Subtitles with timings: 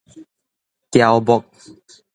[0.91, 1.45] 喬木